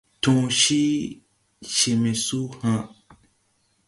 [0.25, 1.01] Tõõ cii
[1.73, 2.83] cee me su ha̧a̧.